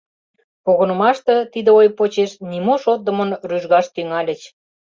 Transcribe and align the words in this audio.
Погынымаште 0.63 1.35
тиде 1.53 1.71
ой 1.79 1.87
почеш 1.97 2.31
нимо 2.51 2.73
шотдымын 2.83 3.29
рӱжгаш 3.49 3.85
тӱҥальыч. 3.93 4.41